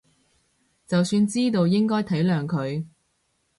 [0.87, 2.87] 就算知道應該體諒佢